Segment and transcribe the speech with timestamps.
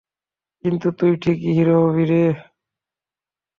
[0.63, 2.23] কিন্তু তুই ঠিকি হিরো হবিরে।